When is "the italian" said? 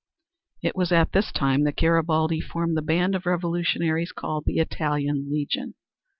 4.47-5.29